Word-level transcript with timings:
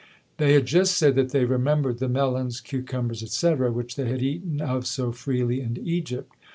They 0.37 0.53
had 0.53 0.65
just 0.65 0.97
said 0.97 1.13
that 1.13 1.29
they 1.29 1.45
remembered 1.45 1.99
the 1.99 2.09
melons, 2.09 2.59
cucumbers, 2.59 3.21
&c., 3.31 3.49
which 3.49 3.95
they 3.97 4.09
had 4.09 4.23
eaten 4.23 4.59
of 4.59 4.87
so 4.87 5.11
freely 5.11 5.61
in 5.61 5.77
Egypt. 5.77 6.35